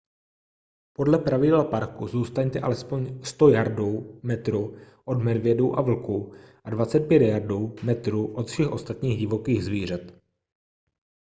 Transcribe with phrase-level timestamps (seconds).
[0.93, 8.47] podle pravidel parku zůstaňte alespoň 100 yardů/metrů od medvědů a vlků a 25 yardů/metrů od
[8.51, 10.01] všech ostatních divokých zvířat!